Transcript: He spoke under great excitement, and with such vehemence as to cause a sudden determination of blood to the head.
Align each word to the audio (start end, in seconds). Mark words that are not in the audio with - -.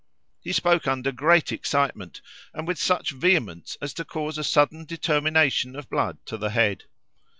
He 0.43 0.51
spoke 0.51 0.87
under 0.87 1.11
great 1.11 1.51
excitement, 1.51 2.21
and 2.55 2.67
with 2.67 2.79
such 2.79 3.11
vehemence 3.11 3.77
as 3.83 3.93
to 3.93 4.03
cause 4.03 4.39
a 4.39 4.43
sudden 4.43 4.83
determination 4.83 5.75
of 5.75 5.91
blood 5.91 6.17
to 6.25 6.37
the 6.39 6.49
head. 6.49 6.85